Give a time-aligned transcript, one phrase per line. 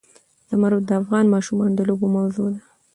[0.49, 2.61] زمرد د افغان ماشومانو د لوبو موضوع ده.